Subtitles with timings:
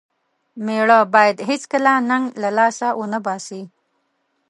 [0.65, 3.61] مېړه بايد هيڅکله ننګ له لاسه و نه باسي.